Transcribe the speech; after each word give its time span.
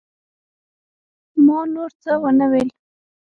ما 1.45 1.59
نور 1.73 1.89
څه 2.03 2.11
ونه 2.21 2.45
ويل. 2.51 2.69